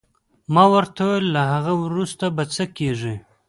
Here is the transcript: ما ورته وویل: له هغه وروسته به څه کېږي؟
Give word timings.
ما 0.53 0.63
ورته 0.73 1.01
وویل: 1.05 1.25
له 1.35 1.41
هغه 1.53 1.73
وروسته 1.83 2.25
به 2.35 2.43
څه 2.53 2.63
کېږي؟ 2.77 3.15